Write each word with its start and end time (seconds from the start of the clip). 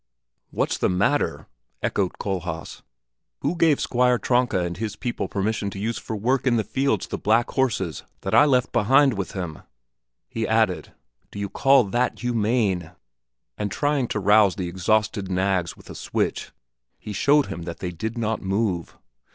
"What's 0.49 0.79
the 0.79 0.89
matter?" 0.89 1.45
echoed 1.83 2.17
Kohlhaas. 2.17 2.81
"Who 3.41 3.55
gave 3.55 3.79
Squire 3.79 4.17
Tronka 4.17 4.61
and 4.65 4.77
his 4.77 4.95
people 4.95 5.27
permission 5.27 5.69
to 5.69 5.77
use 5.79 5.99
for 5.99 6.15
work 6.15 6.47
in 6.47 6.55
the 6.57 6.63
fields 6.63 7.05
the 7.05 7.19
black 7.19 7.51
horses 7.51 8.01
that 8.21 8.33
I 8.33 8.45
left 8.45 8.71
behind 8.71 9.13
with 9.13 9.33
him?" 9.33 9.59
He 10.27 10.47
added, 10.47 10.91
"Do 11.29 11.37
you 11.37 11.49
call 11.49 11.83
that 11.83 12.17
humane?" 12.17 12.93
and 13.59 13.69
trying 13.71 14.07
to 14.07 14.19
rouse 14.19 14.55
the 14.55 14.67
exhausted 14.69 15.29
nags 15.29 15.77
with 15.77 15.87
a 15.87 15.93
switch, 15.93 16.51
he 16.97 17.13
showed 17.13 17.45
him 17.45 17.61
that 17.61 17.77
they 17.77 17.91
did 17.91 18.17
not 18.17 18.41
move. 18.41 18.97